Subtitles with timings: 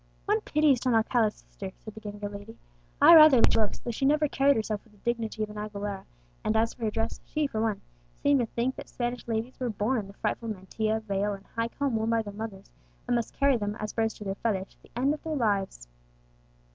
[0.25, 2.57] "One pities Don Alcala's sister," said the younger lady.
[2.99, 5.57] "I rather liked her looks, though she never carried herself with the dignity of an
[5.57, 6.05] Aguilera;
[6.43, 7.81] and as for her dress, she, for one,
[8.23, 11.67] seemed to think that Spanish ladies were born in the frightful mantilla, veil, and high
[11.67, 12.71] comb worn by their mothers,
[13.05, 15.87] and must carry them, as birds do their feathers, to the end of their lives!"